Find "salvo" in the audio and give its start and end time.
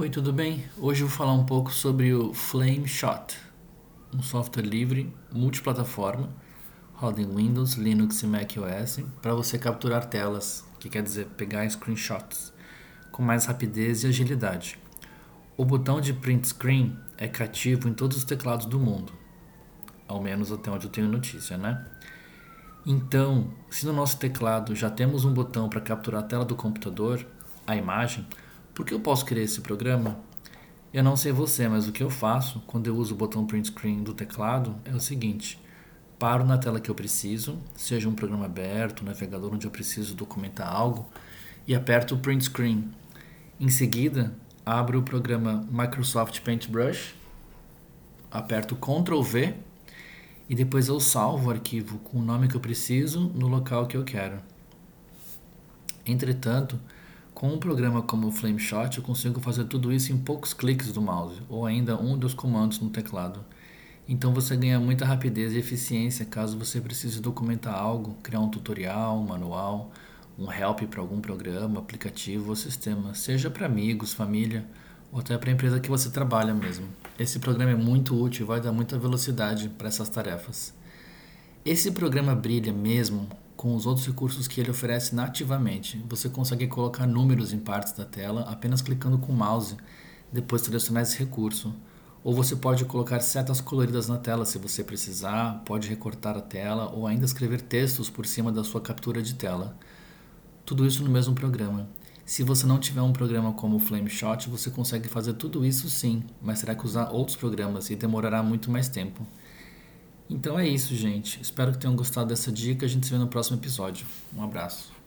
51.00-51.48